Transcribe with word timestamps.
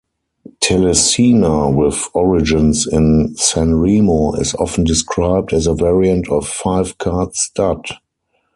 Telesina, 0.61 1.71
with 1.71 2.09
origins 2.15 2.87
in 2.87 3.35
Sanremo, 3.35 4.35
is 4.39 4.55
often 4.55 4.83
described 4.83 5.53
as 5.53 5.67
a 5.67 5.75
variant 5.75 6.27
of 6.29 6.47
five-card 6.47 7.35
stud. 7.35 7.85